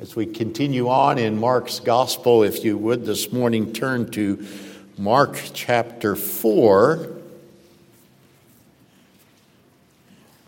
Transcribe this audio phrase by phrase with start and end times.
[0.00, 4.44] As we continue on in Mark's gospel, if you would this morning turn to
[4.98, 7.10] Mark chapter 4.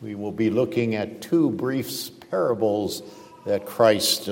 [0.02, 3.04] We will be looking at two brief parables
[3.44, 4.28] that Christ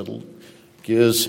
[0.83, 1.29] gives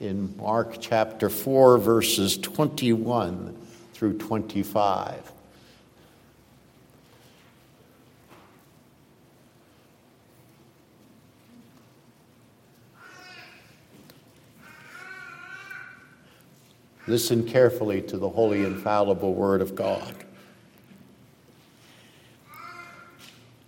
[0.00, 3.58] in Mark chapter 4, verses 21
[3.92, 5.32] through 25.
[17.06, 20.12] Listen carefully to the holy, infallible word of God.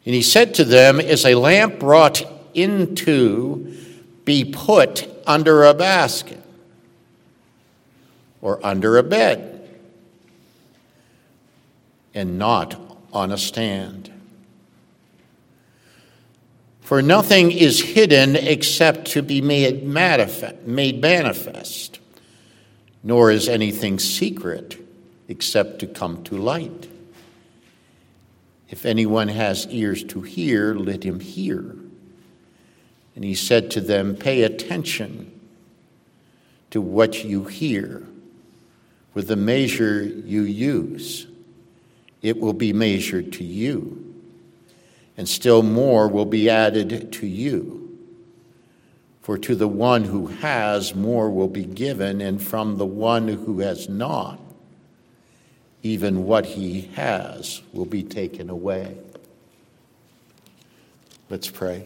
[0.05, 2.23] And he said to them, Is a lamp brought
[2.55, 3.77] into
[4.25, 6.43] be put under a basket
[8.41, 9.69] or under a bed
[12.15, 12.81] and not
[13.13, 14.11] on a stand?
[16.81, 22.01] For nothing is hidden except to be made manifest
[23.09, 24.79] nor is anything secret
[25.29, 26.91] except to come to light.
[28.69, 31.75] If anyone has ears to hear, let him hear.
[33.17, 35.41] And he said to them, Pay attention
[36.71, 38.03] to what you hear.
[39.15, 41.27] With the measure you use,
[42.21, 44.15] it will be measured to you,
[45.17, 47.88] and still more will be added to you.
[49.29, 53.61] For to the one who has, more will be given, and from the one who
[53.61, 54.41] has not,
[55.83, 58.97] even what he has will be taken away.
[61.29, 61.85] Let's pray.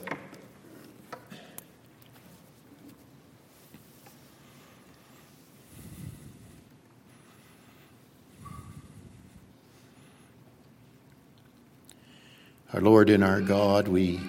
[12.73, 14.21] Our Lord and our God, we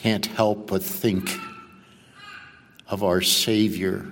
[0.00, 1.30] can't help but think
[2.88, 4.10] of our Savior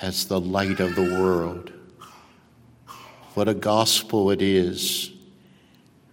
[0.00, 1.70] as the light of the world.
[3.34, 5.12] What a gospel it is.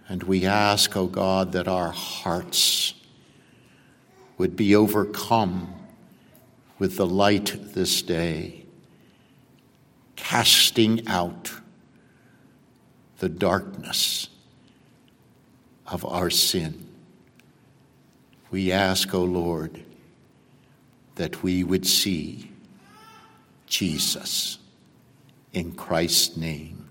[0.06, 2.92] And we ask, O oh God, that our hearts
[4.36, 5.74] would be overcome
[6.78, 8.66] with the light this day,
[10.14, 11.52] casting out
[13.16, 14.28] the darkness
[15.86, 16.85] of our sin.
[18.56, 19.82] We ask, O Lord,
[21.16, 22.50] that we would see
[23.66, 24.56] Jesus.
[25.52, 26.88] In Christ's name,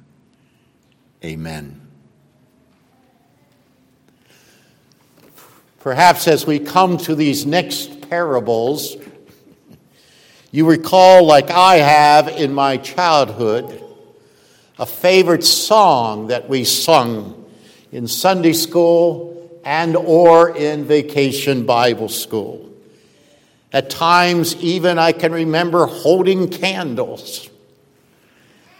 [1.23, 1.81] amen.
[5.79, 8.95] Perhaps as we come to these next parables,
[10.51, 13.83] you recall, like I have in my childhood,
[14.77, 17.51] a favorite song that we sung
[17.91, 19.34] in Sunday school
[19.65, 22.69] and or in vacation Bible school.
[23.73, 27.49] At times, even I can remember holding candles.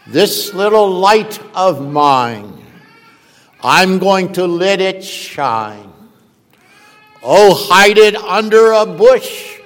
[0.06, 2.64] This little light of mine,
[3.60, 5.92] I'm going to let it shine.
[7.22, 9.58] Oh, hide it under a bush.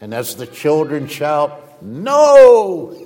[0.00, 3.00] And as the children shout, No!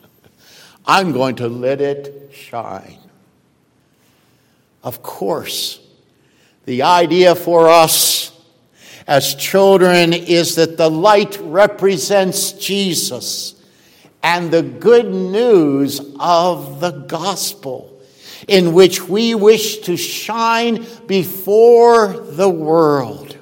[0.86, 2.98] I'm going to let it shine.
[4.82, 5.80] Of course,
[6.66, 8.32] the idea for us
[9.06, 13.54] as children is that the light represents Jesus
[14.22, 17.90] and the good news of the gospel
[18.48, 23.36] in which we wish to shine before the world.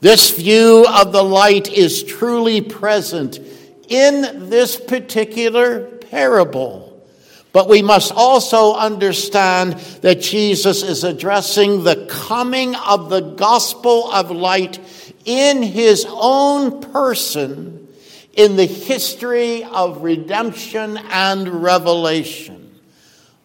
[0.00, 3.40] This view of the light is truly present
[3.88, 6.93] in this particular parable.
[7.54, 14.32] But we must also understand that Jesus is addressing the coming of the gospel of
[14.32, 14.80] light
[15.24, 17.86] in his own person
[18.32, 22.74] in the history of redemption and revelation.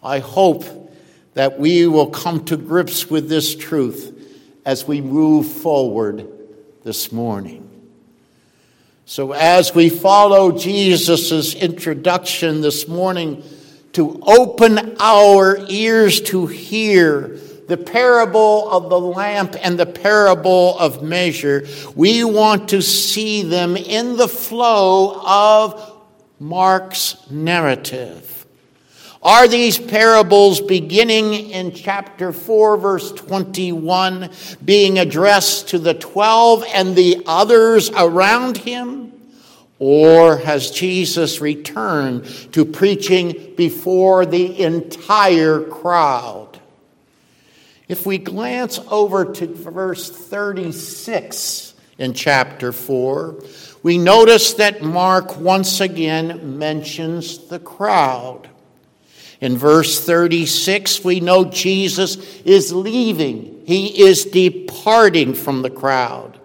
[0.02, 0.64] I hope
[1.34, 4.12] that we will come to grips with this truth
[4.66, 6.26] as we move forward
[6.82, 7.68] this morning.
[9.06, 13.44] So, as we follow Jesus' introduction this morning,
[13.92, 21.02] to open our ears to hear the parable of the lamp and the parable of
[21.02, 21.66] measure.
[21.94, 26.02] We want to see them in the flow of
[26.40, 28.46] Mark's narrative.
[29.22, 34.30] Are these parables beginning in chapter 4, verse 21,
[34.64, 39.09] being addressed to the 12 and the others around him?
[39.80, 46.60] Or has Jesus returned to preaching before the entire crowd?
[47.88, 53.42] If we glance over to verse 36 in chapter 4,
[53.82, 58.50] we notice that Mark once again mentions the crowd.
[59.40, 66.38] In verse 36, we know Jesus is leaving, he is departing from the crowd.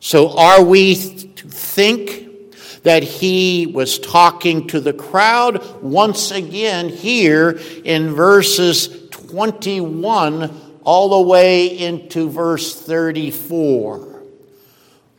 [0.00, 1.31] So, are we
[1.74, 11.08] think that he was talking to the crowd once again here in verses 21 all
[11.08, 14.22] the way into verse 34?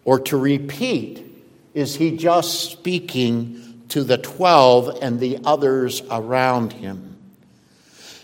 [0.05, 1.25] Or to repeat,
[1.73, 7.17] is he just speaking to the 12 and the others around him?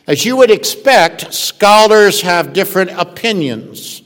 [0.05, 4.01] As you would expect, scholars have different opinions.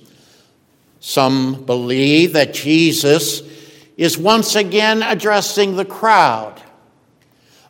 [1.00, 3.42] Some believe that Jesus
[3.98, 6.62] is once again addressing the crowd.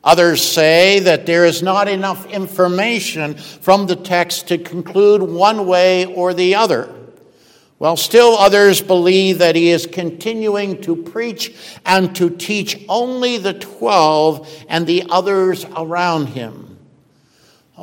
[0.04, 6.06] Others say that there is not enough information from the text to conclude one way
[6.06, 6.94] or the other.
[7.78, 11.54] While still others believe that he is continuing to preach
[11.86, 16.73] and to teach only the twelve and the others around him.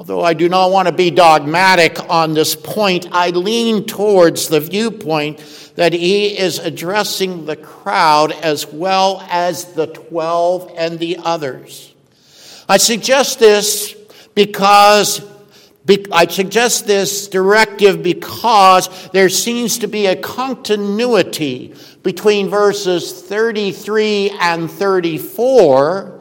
[0.01, 4.59] Although I do not want to be dogmatic on this point, I lean towards the
[4.59, 5.45] viewpoint
[5.77, 11.93] that he is addressing the crowd as well as the twelve and the others.
[12.67, 13.95] I suggest this
[14.35, 15.21] because
[16.11, 24.71] I suggest this directive because there seems to be a continuity between verses 33 and
[24.71, 26.21] 34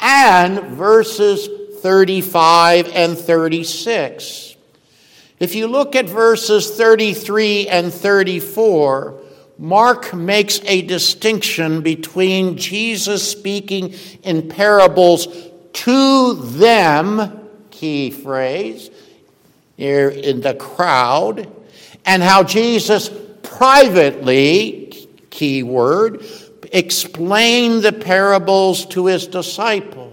[0.00, 4.56] and verses 35 and 36.
[5.38, 9.20] If you look at verses 33 and 34,
[9.58, 15.26] Mark makes a distinction between Jesus speaking in parables
[15.72, 18.90] to them, key phrase,
[19.76, 21.52] here in the crowd,
[22.04, 23.10] and how Jesus
[23.42, 26.24] privately, key word,
[26.72, 30.07] explained the parables to his disciples.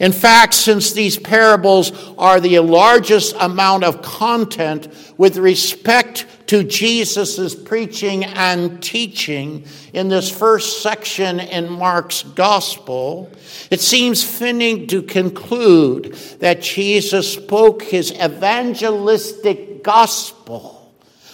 [0.00, 7.54] In fact, since these parables are the largest amount of content with respect to Jesus'
[7.54, 13.30] preaching and teaching in this first section in Mark's gospel,
[13.70, 20.92] it seems fitting to conclude that Jesus spoke his evangelistic gospel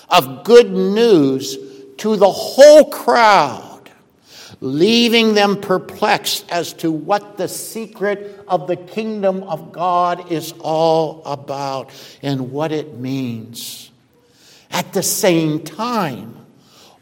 [0.08, 1.56] of good news
[1.98, 3.69] to the whole crowd
[4.60, 11.22] leaving them perplexed as to what the secret of the kingdom of God is all
[11.24, 11.90] about
[12.22, 13.90] and what it means.
[14.70, 16.36] At the same time,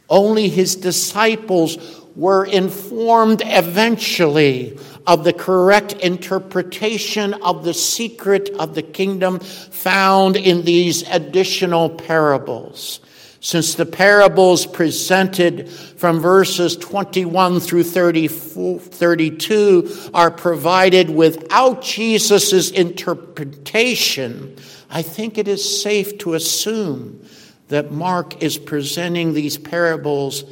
[0.08, 1.76] only his disciples
[2.14, 10.62] were informed eventually of the correct interpretation of the secret of the kingdom found in
[10.64, 13.00] these additional parables.
[13.40, 24.56] Since the parables presented from verses 21 through 32 are provided without Jesus' interpretation,
[24.90, 27.24] I think it is safe to assume
[27.68, 30.42] that Mark is presenting these parables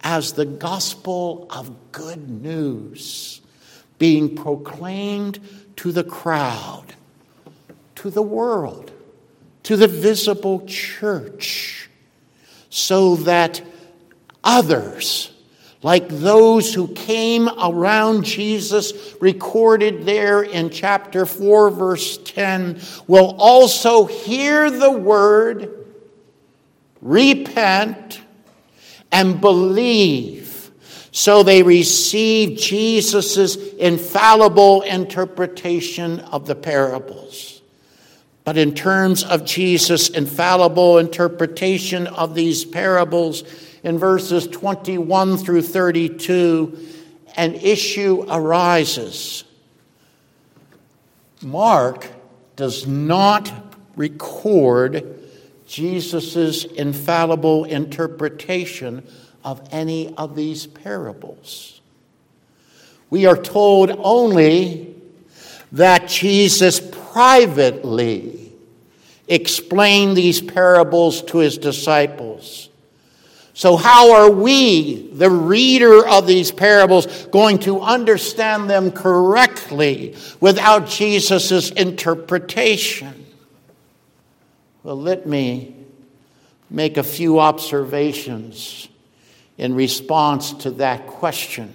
[0.00, 3.40] as the gospel of good news
[3.98, 5.38] being proclaimed
[5.76, 6.86] to the crowd,
[7.94, 8.90] to the world,
[9.62, 11.88] to the visible church,
[12.72, 13.60] so that
[14.42, 15.30] others,
[15.82, 24.06] like those who came around Jesus, recorded there in chapter 4, verse 10, will also
[24.06, 25.82] hear the word
[27.02, 28.20] repent,
[29.10, 30.70] and believe.
[31.10, 37.51] So they receive Jesus' infallible interpretation of the parables.
[38.44, 43.44] But in terms of Jesus' infallible interpretation of these parables,
[43.82, 46.78] in verses 21 through 32,
[47.36, 49.44] an issue arises.
[51.42, 52.08] Mark
[52.56, 53.52] does not
[53.96, 55.18] record
[55.66, 59.06] Jesus' infallible interpretation
[59.44, 61.80] of any of these parables.
[63.10, 64.94] We are told only
[65.72, 66.80] that Jesus
[67.12, 68.52] privately
[69.28, 72.70] explained these parables to his disciples.
[73.54, 80.88] So, how are we, the reader of these parables, going to understand them correctly without
[80.88, 83.26] Jesus' interpretation?
[84.82, 85.76] Well, let me
[86.70, 88.88] make a few observations
[89.58, 91.74] in response to that question.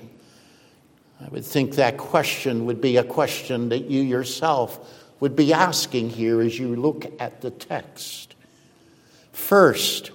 [1.23, 6.09] I would think that question would be a question that you yourself would be asking
[6.09, 8.35] here as you look at the text.
[9.31, 10.11] First,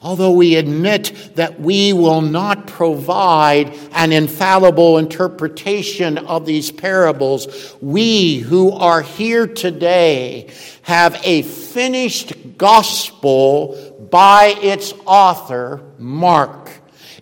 [0.00, 8.36] although we admit that we will not provide an infallible interpretation of these parables, we
[8.36, 10.50] who are here today
[10.82, 16.70] have a finished gospel by its author, Mark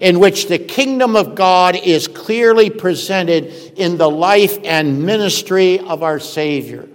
[0.00, 3.47] in which the kingdom of God is clearly presented
[3.78, 6.88] in the life and ministry of our Savior.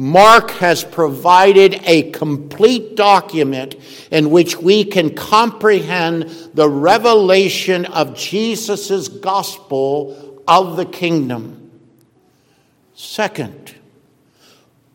[0.00, 3.74] Mark has provided a complete document
[4.10, 6.22] in which we can comprehend
[6.54, 11.70] the revelation of Jesus' gospel of the kingdom.
[12.94, 13.74] Second,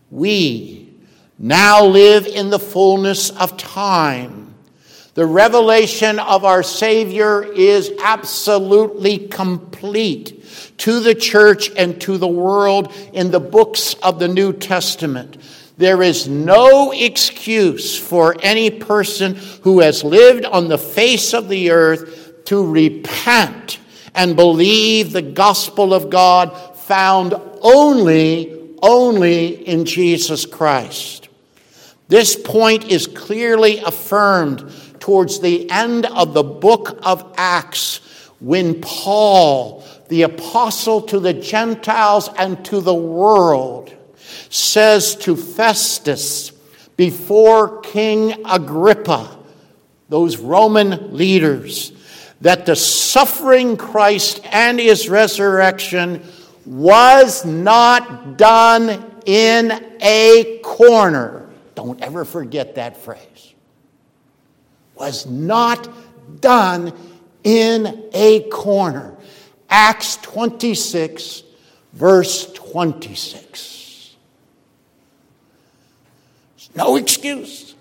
[0.09, 0.91] we
[1.37, 4.45] now live in the fullness of time
[5.15, 10.43] the revelation of our Savior is absolutely complete
[10.77, 15.37] to the church and to the world in the books of the New Testament.
[15.77, 21.71] There is no excuse for any person who has lived on the face of the
[21.71, 23.79] earth to repent
[24.13, 31.27] and believe the gospel of God found only, only in Jesus Christ.
[32.07, 37.99] This point is clearly affirmed towards the end of the book of Acts
[38.45, 43.91] when Paul, the apostle to the Gentiles and to the world,
[44.51, 46.51] says to Festus
[46.95, 49.35] before King Agrippa,
[50.09, 51.91] those Roman leaders,
[52.41, 56.21] that the suffering Christ and his resurrection
[56.67, 61.49] was not done in a corner.
[61.73, 63.55] Don't ever forget that phrase
[64.93, 65.89] was not
[66.41, 66.93] done
[67.45, 69.15] in a corner.
[69.69, 71.43] Acts 26,
[71.93, 74.15] verse 26.
[76.57, 77.75] There's no excuse.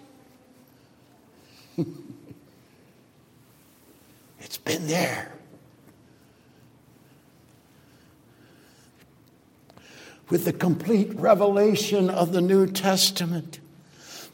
[4.39, 5.33] it's been there.
[10.31, 13.61] With the complete revelation of the New Testament,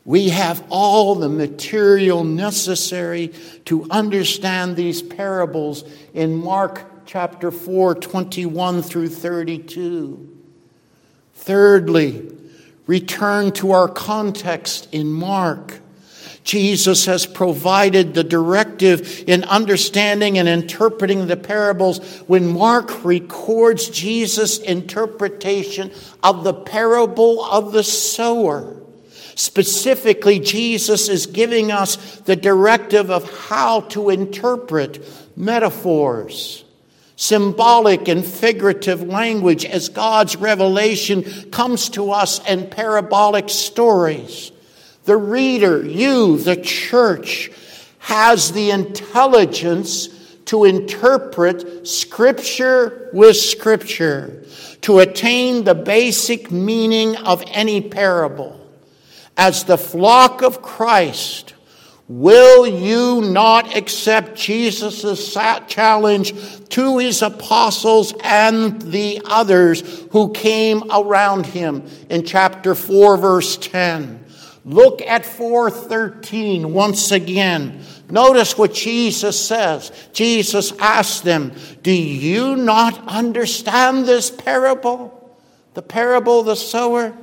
[0.04, 3.28] we have all the material necessary
[3.66, 10.38] to understand these parables in Mark chapter 4, 21 through 32.
[11.34, 12.30] Thirdly,
[12.86, 15.80] return to our context in Mark.
[16.44, 24.58] Jesus has provided the directive in understanding and interpreting the parables when Mark records Jesus'
[24.58, 25.90] interpretation
[26.22, 28.79] of the parable of the sower.
[29.40, 35.02] Specifically, Jesus is giving us the directive of how to interpret
[35.34, 36.62] metaphors,
[37.16, 44.52] symbolic and figurative language as God's revelation comes to us in parabolic stories.
[45.04, 47.50] The reader, you, the church,
[48.00, 50.08] has the intelligence
[50.44, 54.44] to interpret Scripture with Scripture,
[54.82, 58.59] to attain the basic meaning of any parable
[59.40, 61.54] as the flock of Christ,
[62.08, 65.32] will you not accept Jesus'
[65.66, 66.34] challenge
[66.68, 69.80] to his apostles and the others
[70.10, 74.26] who came around him in chapter 4, verse 10?
[74.66, 77.82] Look at 413 once again.
[78.10, 79.90] Notice what Jesus says.
[80.12, 85.34] Jesus asked them, Do you not understand this parable?
[85.72, 87.16] The parable of the sower?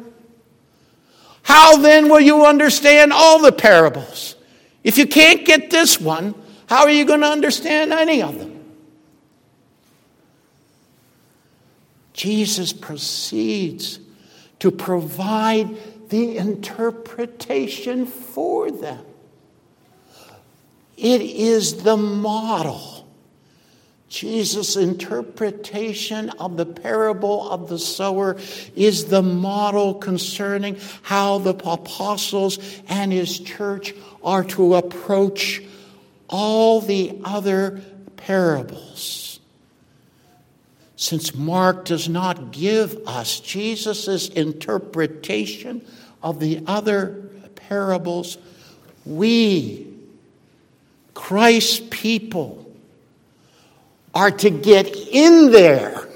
[1.47, 4.35] How then will you understand all the parables?
[4.83, 6.35] If you can't get this one,
[6.67, 8.65] how are you going to understand any of them?
[12.11, 14.01] Jesus proceeds
[14.59, 19.05] to provide the interpretation for them.
[20.97, 22.96] It is the model
[24.09, 28.37] Jesus' interpretation of the parable of the sower
[28.75, 35.61] is the model concerning how the apostles and his church are to approach
[36.29, 37.81] all the other
[38.15, 39.39] parables.
[40.95, 45.85] Since Mark does not give us Jesus' interpretation
[46.23, 48.37] of the other parables,
[49.05, 49.93] we,
[51.13, 52.66] Christ's people,
[54.17, 56.09] are to get in there.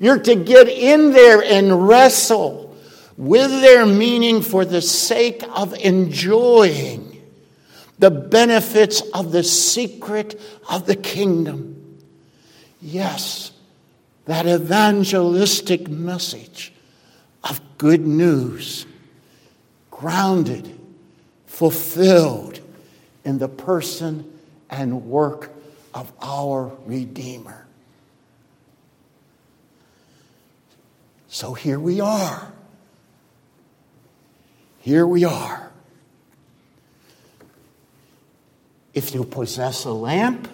[0.00, 2.76] You're to get in there and wrestle
[3.16, 7.22] with their meaning for the sake of enjoying
[8.00, 12.00] the benefits of the secret of the kingdom.
[12.82, 13.52] Yes,
[14.24, 16.72] that evangelistic message
[17.44, 18.86] of good news,
[19.92, 20.76] grounded,
[21.46, 22.58] fulfilled
[23.24, 24.32] in the person
[24.68, 25.53] and work
[25.94, 27.66] of our Redeemer.
[31.28, 32.52] So here we are.
[34.80, 35.72] Here we are.
[38.92, 40.48] If you possess a lamp,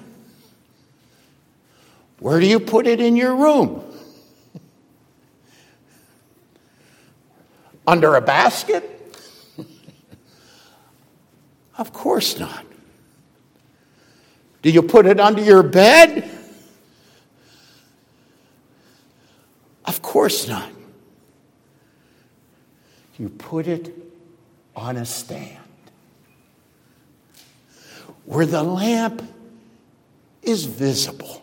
[2.18, 3.82] where do you put it in your room?
[7.86, 9.16] Under a basket?
[11.78, 12.69] of course not.
[14.62, 16.28] Do you put it under your bed?
[19.84, 20.70] Of course not.
[23.18, 23.94] You put it
[24.76, 25.58] on a stand
[28.24, 29.22] where the lamp
[30.42, 31.42] is visible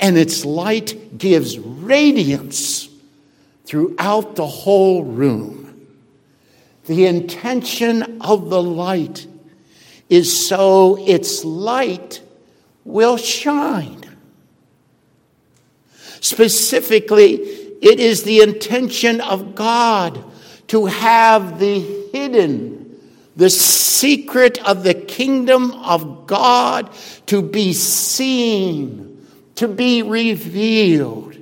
[0.00, 2.88] and its light gives radiance
[3.64, 5.86] throughout the whole room.
[6.86, 9.26] The intention of the light
[10.10, 12.20] is so its light
[12.84, 14.04] will shine.
[16.20, 17.34] Specifically,
[17.80, 20.22] it is the intention of God
[20.68, 21.80] to have the
[22.12, 23.00] hidden,
[23.36, 26.90] the secret of the kingdom of God
[27.26, 31.36] to be seen, to be revealed.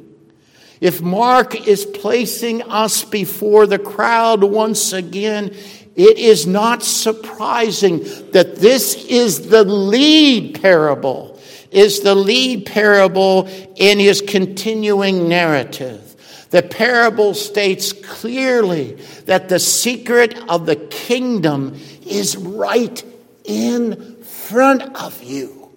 [0.81, 5.57] If Mark is placing us before the crowd once again,
[5.99, 7.99] it is not surprising
[8.33, 11.39] that this is the lead parable,
[11.71, 16.05] is the lead parable in his continuing narrative.
[16.51, 18.95] The parable states clearly
[19.27, 23.05] that the secret of the kingdom is right
[23.45, 25.71] in front of you.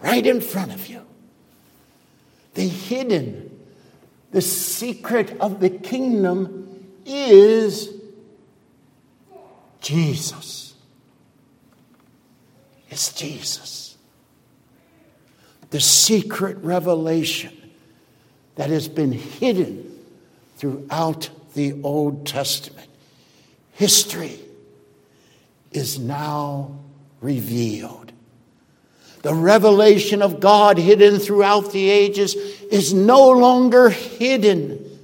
[0.00, 1.02] Right in front of you.
[2.54, 3.50] The hidden
[4.30, 7.88] the secret of the kingdom is
[9.80, 10.74] Jesus.
[12.88, 13.96] It's Jesus.
[15.70, 17.56] The secret revelation
[18.56, 19.98] that has been hidden
[20.56, 22.88] throughout the Old Testament.
[23.72, 24.38] History
[25.70, 26.78] is now
[27.20, 28.12] revealed.
[29.22, 34.98] The revelation of God hidden throughout the ages is no longer hidden.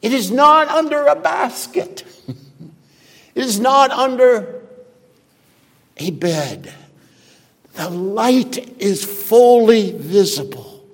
[0.00, 2.04] It is not under a basket.
[3.38, 4.62] Is not under
[5.96, 6.72] a bed.
[7.74, 10.84] The light is fully visible,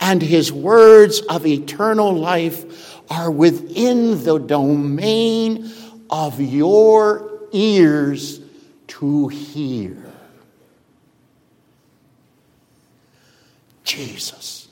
[0.00, 5.70] and his words of eternal life are within the domain
[6.08, 8.40] of your ears
[8.86, 9.98] to hear.
[13.84, 14.68] Jesus,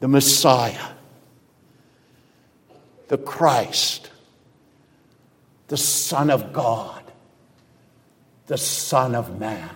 [0.00, 0.92] the Messiah,
[3.08, 4.10] the Christ,
[5.68, 7.02] the Son of God,
[8.46, 9.70] the Son of Man.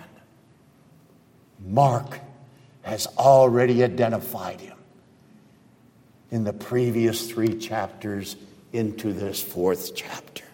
[1.65, 2.19] Mark
[2.83, 4.77] has already identified him
[6.31, 8.35] in the previous three chapters
[8.73, 10.45] into this fourth chapter.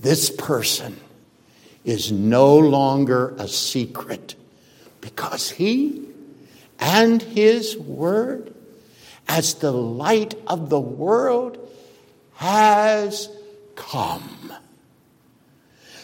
[0.00, 0.96] This person
[1.84, 4.34] is no longer a secret
[5.00, 6.02] because he
[6.78, 8.52] and his word,
[9.28, 11.58] as the light of the world,
[12.34, 13.28] has
[13.76, 14.52] come.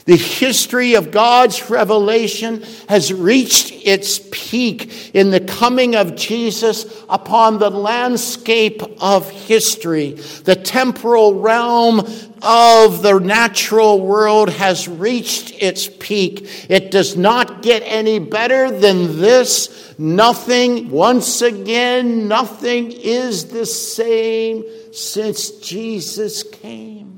[0.05, 7.59] The history of God's revelation has reached its peak in the coming of Jesus upon
[7.59, 10.13] the landscape of history.
[10.45, 12.01] The temporal realm
[12.43, 16.49] of the natural world has reached its peak.
[16.69, 19.95] It does not get any better than this.
[19.99, 27.12] Nothing, once again, nothing is the same since Jesus came.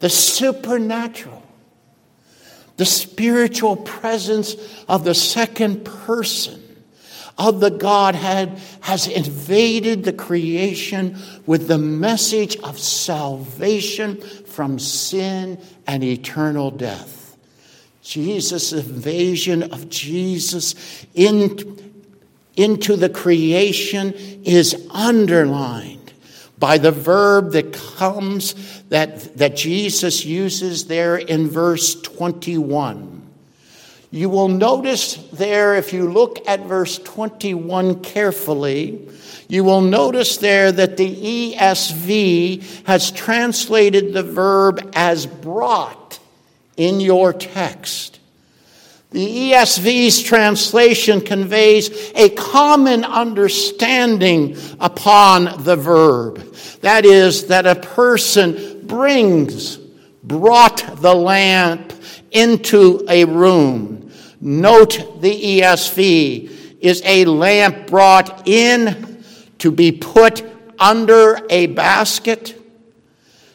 [0.00, 1.42] The supernatural,
[2.76, 4.56] the spiritual presence
[4.88, 6.60] of the second person
[7.38, 16.04] of the Godhead has invaded the creation with the message of salvation from sin and
[16.04, 17.36] eternal death.
[18.02, 21.78] Jesus' invasion of Jesus in,
[22.56, 24.12] into the creation
[24.44, 25.99] is underlined
[26.60, 28.54] by the verb that comes
[28.90, 33.22] that, that Jesus uses there in verse 21.
[34.12, 39.08] You will notice there, if you look at verse 21 carefully,
[39.48, 46.18] you will notice there that the ESV has translated the verb as brought
[46.76, 48.19] in your text.
[49.10, 56.38] The ESV's translation conveys a common understanding upon the verb.
[56.82, 59.78] That is, that a person brings,
[60.22, 61.92] brought the lamp
[62.30, 64.12] into a room.
[64.40, 69.24] Note the ESV is a lamp brought in
[69.58, 70.44] to be put
[70.78, 72.56] under a basket.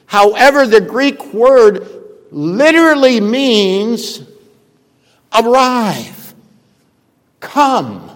[0.06, 1.88] However, the Greek word
[2.30, 4.22] literally means
[5.43, 6.34] arrive,
[7.39, 8.12] come.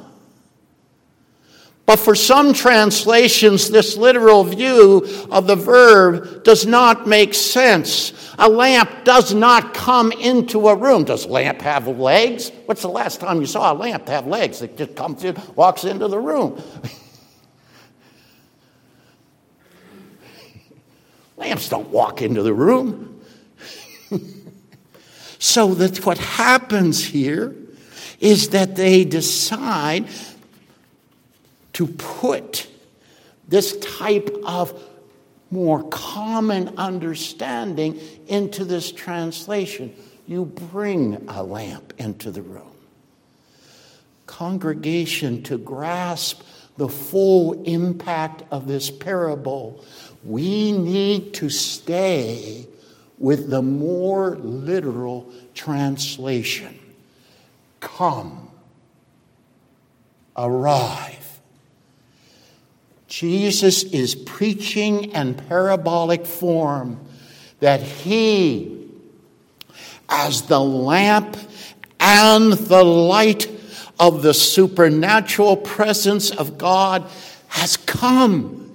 [1.85, 8.13] But for some translations, this literal view of the verb does not make sense.
[8.37, 11.03] A lamp does not come into a room.
[11.03, 12.51] Does a lamp have legs?
[12.67, 14.61] What's the last time you saw a lamp have legs?
[14.61, 16.61] It just comes in, walks into the room.
[21.37, 23.08] Lamps don't walk into the room.
[25.39, 27.55] So that what happens here
[28.19, 30.05] is that they decide
[31.73, 32.67] to put
[33.47, 34.79] this type of
[35.49, 39.95] more common understanding into this translation.
[40.27, 42.63] You bring a lamp into the room.
[44.27, 46.41] Congregation, to grasp
[46.77, 49.83] the full impact of this parable,
[50.23, 52.67] we need to stay
[53.19, 56.79] with the more literal translation.
[57.79, 58.49] Come,
[60.35, 61.19] arrive.
[63.07, 66.99] Jesus is preaching in parabolic form
[67.59, 68.87] that he,
[70.07, 71.37] as the lamp
[71.99, 73.49] and the light
[73.99, 77.05] of the supernatural presence of God,
[77.49, 78.71] has come.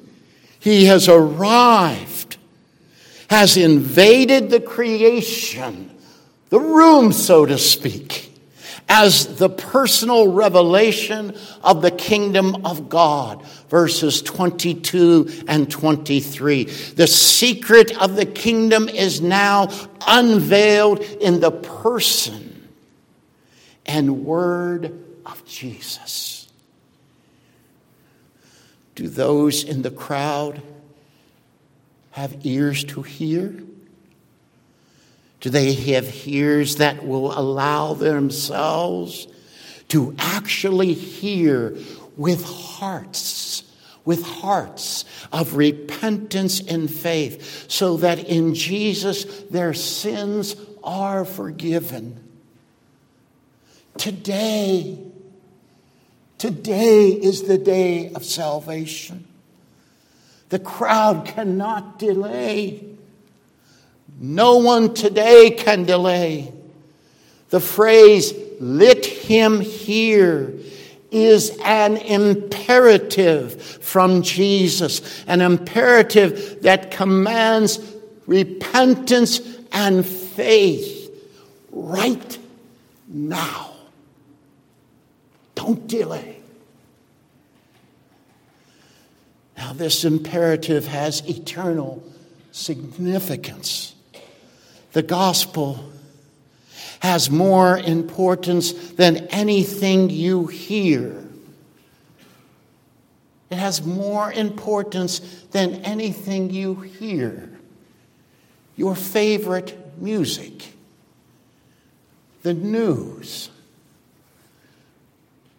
[0.58, 2.08] He has arrived,
[3.28, 5.90] has invaded the creation,
[6.50, 8.34] the room, so to speak
[8.88, 13.44] as the personal revelation of the kingdom of God.
[13.68, 16.64] Verses 22 and 23.
[16.64, 19.70] The secret of the kingdom is now
[20.06, 22.68] unveiled in the person
[23.86, 26.48] and word of Jesus.
[28.94, 30.62] Do those in the crowd
[32.14, 33.60] have ears to hear?
[35.40, 39.26] Do they have ears that will allow themselves
[39.88, 41.76] to actually hear
[42.16, 43.64] with hearts,
[44.04, 52.22] with hearts of repentance and faith, so that in Jesus their sins are forgiven?
[53.98, 55.00] Today,
[56.38, 59.26] today is the day of salvation.
[60.54, 62.86] The crowd cannot delay.
[64.20, 66.52] No one today can delay.
[67.48, 70.54] The phrase, let him hear,
[71.10, 77.80] is an imperative from Jesus, an imperative that commands
[78.28, 79.40] repentance
[79.72, 81.10] and faith
[81.72, 82.38] right
[83.08, 83.72] now.
[85.56, 86.33] Don't delay.
[89.56, 92.02] Now, this imperative has eternal
[92.52, 93.94] significance
[94.94, 95.90] the gospel
[97.00, 101.22] has more importance than anything you hear.
[103.50, 105.18] It has more importance
[105.50, 107.50] than anything you hear.
[108.76, 110.72] Your favorite music,
[112.42, 113.50] the news,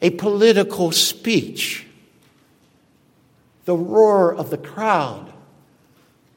[0.01, 1.85] a political speech,
[3.65, 5.32] the roar of the crowd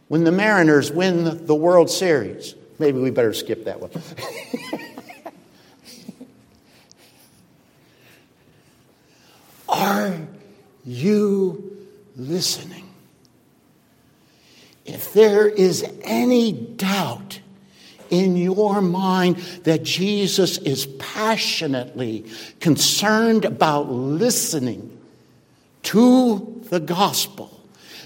[0.09, 2.55] when the Mariners win the World Series.
[2.79, 3.91] Maybe we better skip that one.
[9.69, 10.19] Are
[10.85, 11.87] you
[12.17, 12.89] listening?
[14.87, 17.41] If there is any doubt
[18.09, 22.25] in your mind that Jesus is passionately
[22.61, 24.99] concerned about listening
[25.83, 27.59] to the gospel,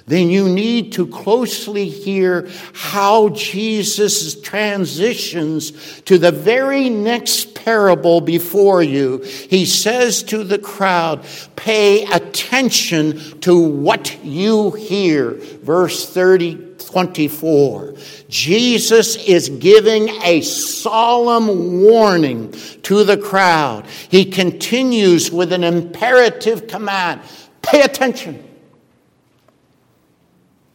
[0.06, 8.82] then you need to closely hear how Jesus transitions to the very next parable before
[8.82, 9.18] you.
[9.18, 15.34] He says to the crowd, pay attention to what you hear.
[15.62, 17.94] Verse 30, 24.
[18.28, 23.86] Jesus is giving a solemn warning to the crowd.
[24.10, 27.20] He continues with an imperative command.
[27.62, 28.51] Pay attention.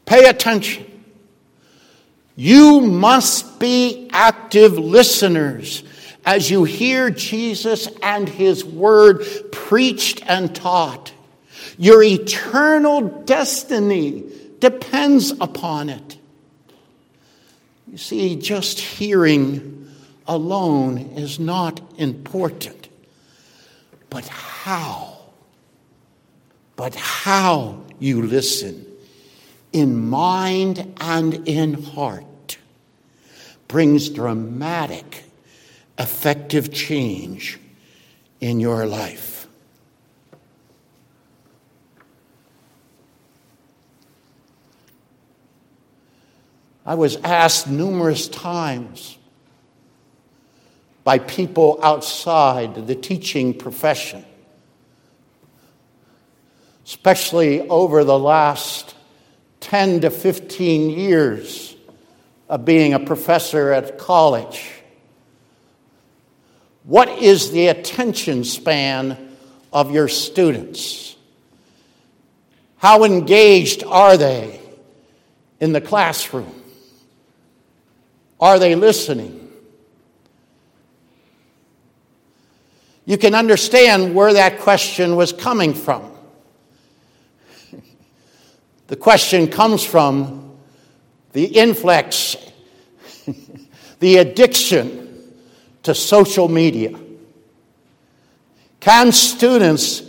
[0.08, 0.86] Pay attention.
[2.38, 5.84] You must be active listeners
[6.26, 11.12] as you hear Jesus and his word preached and taught.
[11.78, 14.24] Your eternal destiny
[14.60, 16.18] depends upon it.
[17.92, 19.90] You see, just hearing
[20.26, 22.88] alone is not important,
[24.10, 25.18] but how,
[26.78, 28.87] but how you listen
[29.74, 32.58] in mind and in heart
[33.68, 35.24] brings dramatic,
[35.98, 37.60] effective change
[38.40, 39.48] in your life.
[46.86, 49.18] I was asked numerous times
[51.04, 54.24] by people outside the teaching profession,
[56.86, 58.96] especially over the last
[59.70, 61.76] 10 to 15 years
[62.48, 64.72] of being a professor at college.
[66.84, 69.36] What is the attention span
[69.74, 71.18] of your students?
[72.78, 74.62] How engaged are they
[75.60, 76.64] in the classroom?
[78.40, 79.52] Are they listening?
[83.06, 86.17] You can understand where that question was coming from.
[88.88, 90.58] The question comes from
[91.34, 92.38] the influx,
[94.00, 95.34] the addiction
[95.84, 96.98] to social media.
[98.80, 100.04] Can students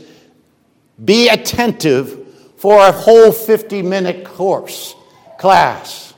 [1.05, 4.95] be attentive for a whole 50 minute course,
[5.39, 6.15] class?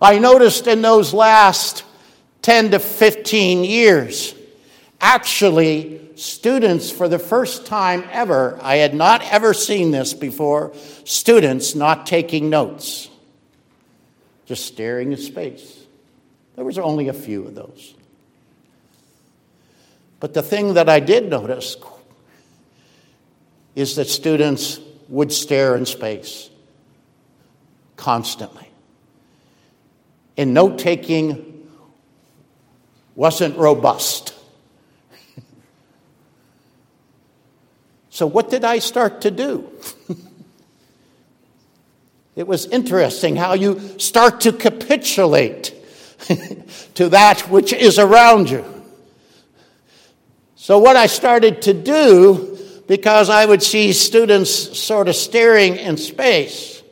[0.00, 1.84] I noticed in those last
[2.42, 4.34] 10 to 15 years,
[5.00, 10.72] actually, students, for the first time ever, I had not ever seen this before,
[11.04, 13.08] students not taking notes,
[14.46, 15.84] just staring at space.
[16.56, 17.94] There was only a few of those.
[20.18, 21.76] But the thing that I did notice
[23.74, 26.50] is that students would stare in space
[27.96, 28.68] constantly.
[30.36, 31.68] And note taking
[33.14, 34.34] wasn't robust.
[38.16, 39.70] So, what did I start to do?
[42.34, 45.74] it was interesting how you start to capitulate
[46.94, 48.64] to that which is around you.
[50.54, 55.98] So, what I started to do, because I would see students sort of staring in
[55.98, 56.82] space,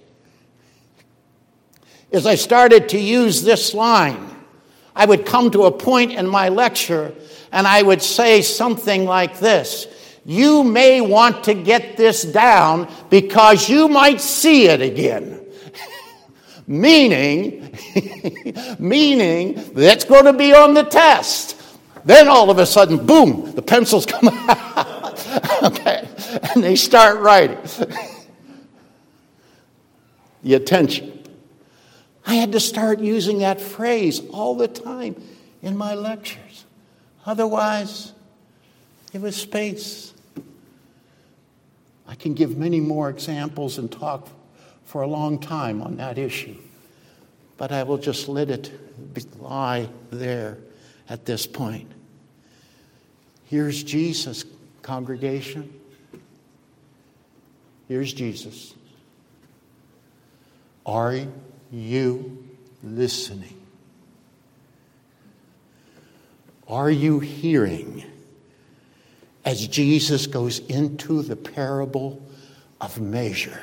[2.11, 4.29] is I started to use this line.
[4.95, 7.15] I would come to a point in my lecture
[7.51, 9.87] and I would say something like this
[10.25, 15.45] you may want to get this down because you might see it again.
[16.67, 17.77] meaning,
[18.79, 21.61] meaning that's going to be on the test.
[22.05, 25.63] Then all of a sudden, boom, the pencils come out.
[25.63, 26.09] okay,
[26.55, 27.59] and they start writing.
[30.43, 31.11] the attention.
[32.27, 35.23] I had to start using that phrase all the time
[35.63, 36.65] in my lectures.
[37.27, 38.13] Otherwise,
[39.13, 40.14] it was space.
[42.15, 44.29] I can give many more examples and talk
[44.85, 46.55] for a long time on that issue,
[47.57, 48.71] but I will just let it
[49.41, 50.59] lie there
[51.09, 51.91] at this point.
[53.47, 54.45] Here's Jesus,
[54.81, 55.75] congregation.
[57.89, 58.75] Here's Jesus.
[60.87, 61.19] Are
[61.73, 62.47] you
[62.85, 63.61] listening?
[66.69, 68.05] Are you hearing?
[69.45, 72.23] As Jesus goes into the parable
[72.81, 73.61] of measure.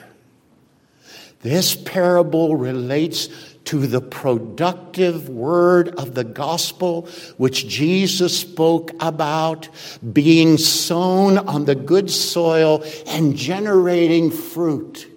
[1.41, 3.27] This parable relates
[3.65, 9.69] to the productive word of the gospel, which Jesus spoke about
[10.13, 15.07] being sown on the good soil and generating fruit.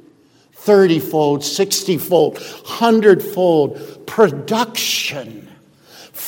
[0.53, 5.45] 30 fold, 60 fold, 100 fold production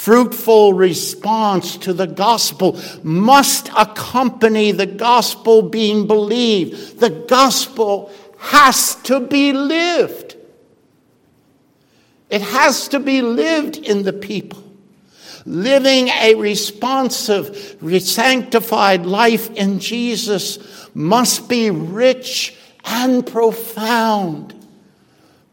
[0.07, 7.01] fruitful response to the gospel must accompany the gospel being believed.
[7.01, 10.37] The gospel has to be lived.
[12.31, 14.63] It has to be lived in the people.
[15.45, 24.56] Living a responsive, sanctified life in Jesus must be rich and profound.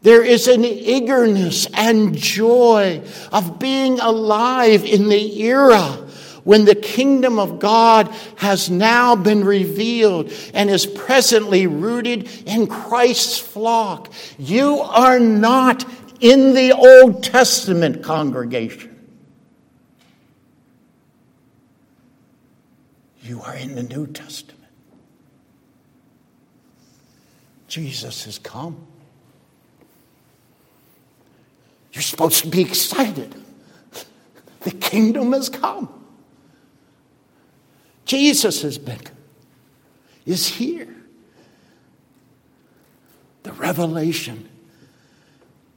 [0.03, 5.79] There is an eagerness and joy of being alive in the era
[6.43, 13.39] when the kingdom of God has now been revealed and is presently rooted in Christ's
[13.39, 14.11] flock.
[14.37, 15.85] You are not
[16.19, 18.89] in the Old Testament congregation.
[23.21, 24.59] You are in the New Testament.
[27.69, 28.85] Jesus has come.
[31.93, 33.35] You're supposed to be excited.
[34.61, 36.03] The kingdom has come.
[38.05, 39.01] Jesus has been,
[40.25, 40.93] is here.
[43.43, 44.49] The revelation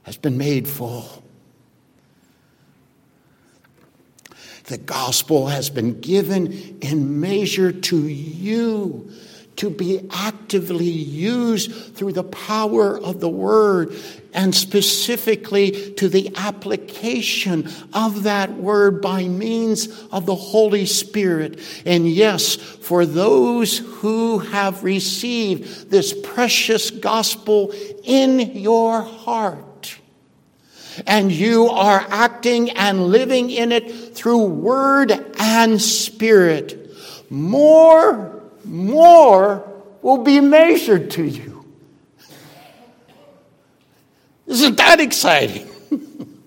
[0.03, 1.23] has been made full.
[4.65, 9.11] The gospel has been given in measure to you
[9.57, 13.93] to be actively used through the power of the word
[14.33, 21.59] and specifically to the application of that word by means of the Holy Spirit.
[21.85, 29.97] And yes, for those who have received this precious gospel in your heart,
[31.07, 36.91] and you are acting and living in it through word and spirit,
[37.31, 38.36] more
[38.67, 39.67] more
[40.01, 41.65] will be measured to you.
[44.45, 45.67] Isn't that exciting?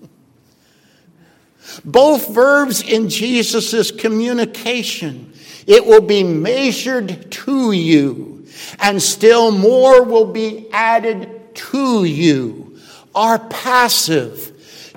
[1.85, 5.33] Both verbs in Jesus' communication.
[5.67, 8.45] It will be measured to you,
[8.79, 12.79] and still more will be added to you.
[13.13, 14.47] Are passive.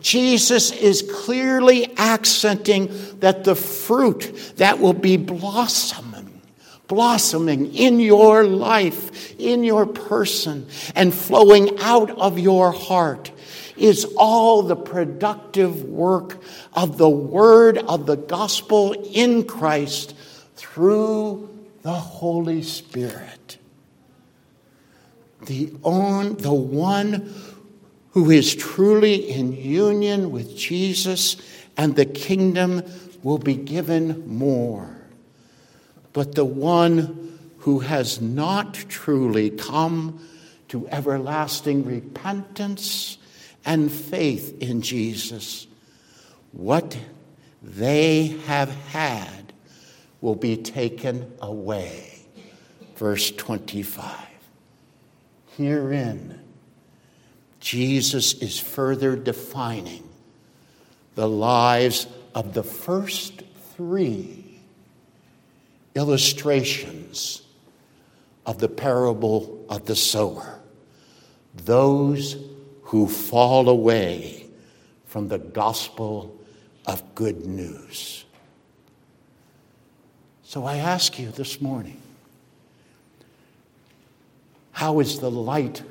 [0.00, 6.03] Jesus is clearly accenting that the fruit that will be blossom
[6.86, 13.30] blossoming in your life, in your person, and flowing out of your heart
[13.76, 16.38] is all the productive work
[16.74, 20.14] of the word of the gospel in Christ
[20.56, 21.48] through
[21.82, 23.58] the Holy Spirit.
[25.46, 27.34] The, on, the one
[28.12, 31.36] who is truly in union with Jesus
[31.76, 32.82] and the kingdom
[33.22, 35.03] will be given more
[36.14, 40.24] but the one who has not truly come
[40.68, 43.18] to everlasting repentance
[43.66, 45.66] and faith in Jesus,
[46.52, 46.96] what
[47.62, 49.52] they have had
[50.20, 52.20] will be taken away.
[52.96, 54.14] Verse 25.
[55.56, 56.40] Herein,
[57.58, 60.08] Jesus is further defining
[61.16, 63.42] the lives of the first
[63.76, 64.43] three
[65.94, 67.42] illustrations
[68.46, 70.60] of the parable of the sower.
[71.54, 72.36] Those
[72.82, 74.46] who fall away
[75.06, 76.36] from the gospel
[76.86, 78.24] of good news.
[80.42, 82.00] So I ask you this morning
[84.72, 85.82] how is the light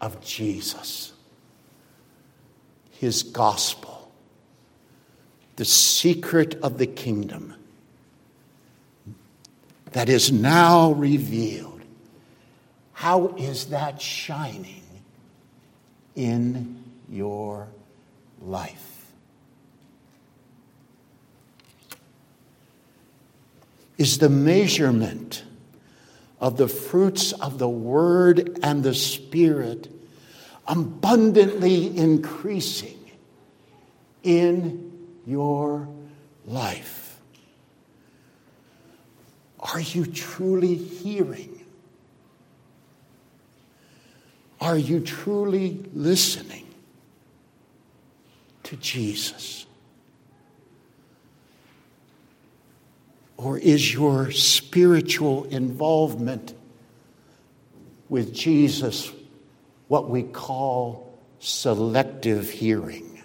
[0.00, 1.12] of Jesus,
[2.90, 4.10] his gospel,
[5.56, 7.54] the secret of the kingdom?
[9.94, 11.80] That is now revealed.
[12.92, 14.82] How is that shining
[16.16, 17.68] in your
[18.42, 19.06] life?
[23.96, 25.44] Is the measurement
[26.40, 29.88] of the fruits of the Word and the Spirit
[30.66, 32.98] abundantly increasing
[34.24, 35.88] in your
[36.44, 37.03] life?
[39.72, 41.64] Are you truly hearing?
[44.60, 46.66] Are you truly listening
[48.64, 49.64] to Jesus?
[53.36, 56.54] Or is your spiritual involvement
[58.08, 59.10] with Jesus
[59.88, 63.22] what we call selective hearing?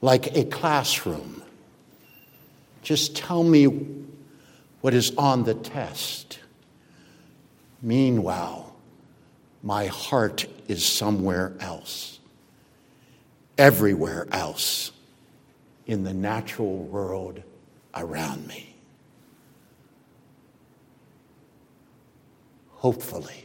[0.00, 1.42] Like a classroom.
[2.82, 3.66] Just tell me
[4.82, 6.40] what is on the test.
[7.80, 8.74] Meanwhile,
[9.62, 12.18] my heart is somewhere else,
[13.56, 14.90] everywhere else
[15.86, 17.42] in the natural world
[17.94, 18.74] around me.
[22.70, 23.44] Hopefully,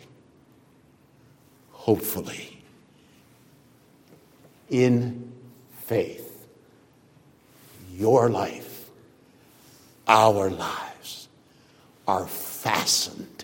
[1.71, 2.63] hopefully,
[4.69, 5.31] in
[5.81, 6.47] faith,
[7.93, 8.89] your life,
[10.07, 10.96] our life
[12.07, 13.43] are fastened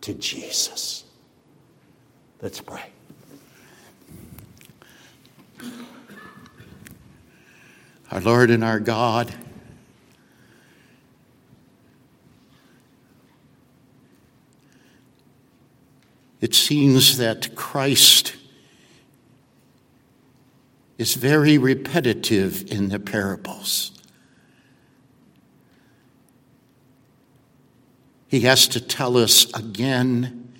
[0.00, 1.04] to Jesus.
[2.42, 2.84] Let's pray.
[8.10, 9.32] Our Lord and our God,
[16.40, 18.36] it seems that Christ
[20.98, 23.95] is very repetitive in the parables.
[28.36, 30.52] He has to tell us again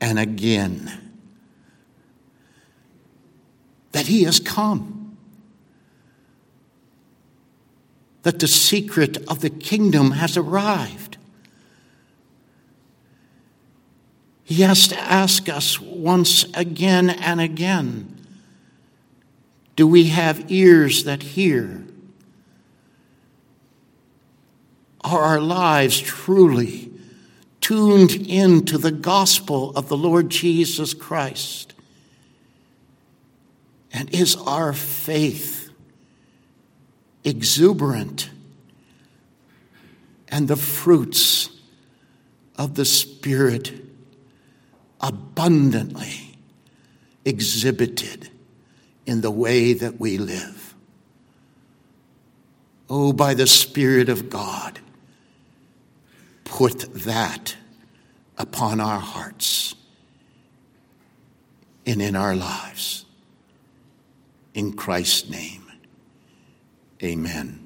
[0.00, 0.90] and again
[3.92, 5.18] that He has come,
[8.22, 11.18] that the secret of the kingdom has arrived.
[14.42, 18.16] He has to ask us once again and again
[19.76, 21.84] do we have ears that hear?
[25.04, 26.89] Are our lives truly
[27.60, 31.74] tuned into the gospel of the Lord Jesus Christ?
[33.92, 35.70] And is our faith
[37.24, 38.30] exuberant
[40.28, 41.50] and the fruits
[42.56, 43.72] of the Spirit
[45.00, 46.38] abundantly
[47.24, 48.30] exhibited
[49.06, 50.74] in the way that we live?
[52.88, 54.79] Oh, by the Spirit of God,
[56.50, 57.56] put that
[58.36, 59.76] upon our hearts
[61.86, 63.06] and in our lives.
[64.52, 65.70] In Christ's name,
[67.02, 67.59] amen.